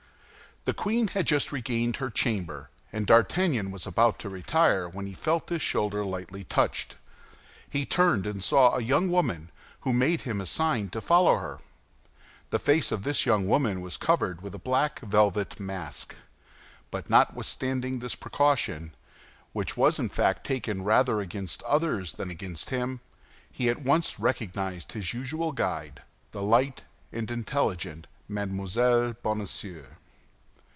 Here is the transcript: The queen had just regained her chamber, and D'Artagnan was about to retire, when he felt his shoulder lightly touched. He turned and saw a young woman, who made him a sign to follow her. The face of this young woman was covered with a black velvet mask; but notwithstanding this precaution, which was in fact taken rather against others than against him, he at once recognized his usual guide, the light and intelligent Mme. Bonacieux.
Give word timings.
The 0.65 0.75
queen 0.75 1.07
had 1.07 1.25
just 1.25 1.51
regained 1.51 1.95
her 1.95 2.11
chamber, 2.11 2.69
and 2.93 3.07
D'Artagnan 3.07 3.71
was 3.71 3.87
about 3.87 4.19
to 4.19 4.29
retire, 4.29 4.87
when 4.87 5.07
he 5.07 5.13
felt 5.15 5.49
his 5.49 5.63
shoulder 5.63 6.05
lightly 6.05 6.43
touched. 6.43 6.97
He 7.67 7.83
turned 7.83 8.27
and 8.27 8.43
saw 8.43 8.75
a 8.75 8.83
young 8.83 9.09
woman, 9.09 9.49
who 9.79 9.91
made 9.91 10.21
him 10.21 10.39
a 10.39 10.45
sign 10.45 10.89
to 10.91 11.01
follow 11.01 11.35
her. 11.37 11.57
The 12.51 12.59
face 12.59 12.91
of 12.91 13.01
this 13.01 13.25
young 13.25 13.47
woman 13.47 13.81
was 13.81 13.97
covered 13.97 14.41
with 14.43 14.53
a 14.53 14.59
black 14.59 14.99
velvet 14.99 15.59
mask; 15.59 16.13
but 16.91 17.09
notwithstanding 17.09 17.97
this 17.97 18.13
precaution, 18.13 18.93
which 19.53 19.75
was 19.75 19.97
in 19.97 20.09
fact 20.09 20.45
taken 20.45 20.83
rather 20.83 21.21
against 21.21 21.63
others 21.63 22.13
than 22.13 22.29
against 22.29 22.69
him, 22.69 22.99
he 23.51 23.67
at 23.67 23.81
once 23.81 24.19
recognized 24.19 24.91
his 24.91 25.11
usual 25.11 25.53
guide, 25.53 26.03
the 26.33 26.43
light 26.43 26.83
and 27.11 27.31
intelligent 27.31 28.05
Mme. 28.29 28.61
Bonacieux. 29.23 29.87